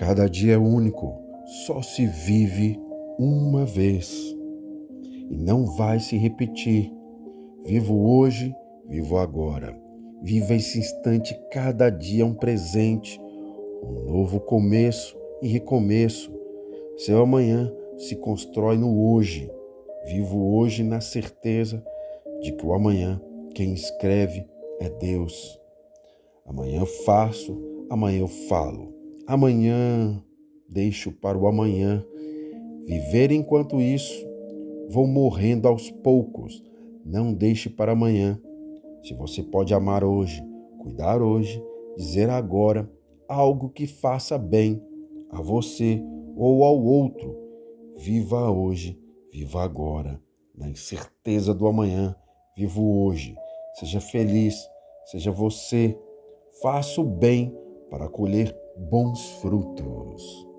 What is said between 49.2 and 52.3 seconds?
viva agora, na incerteza do amanhã,